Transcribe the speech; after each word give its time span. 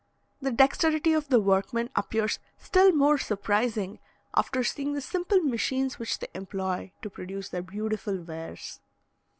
The 0.41 0.49
dexterity 0.51 1.13
of 1.13 1.27
the 1.27 1.39
workmen 1.39 1.91
appears 1.95 2.39
still 2.57 2.91
more 2.91 3.19
surprising 3.19 3.99
after 4.33 4.63
seeing 4.63 4.93
the 4.93 4.99
simple 4.99 5.41
machines 5.41 5.99
which 5.99 6.17
they 6.17 6.27
employ 6.33 6.91
to 7.03 7.09
produce 7.11 7.49
their 7.49 7.61
beautiful 7.61 8.19
wares. 8.19 8.79